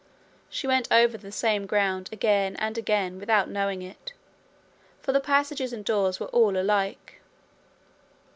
[0.49, 4.13] She went over the same ground again an again without knowing it,
[4.99, 7.21] for the passages and doors were all alike.